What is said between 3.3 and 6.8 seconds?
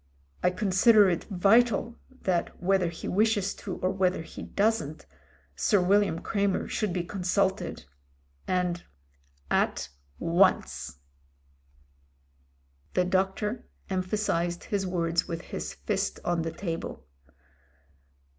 to or whether he doesn't. Sir William Cremer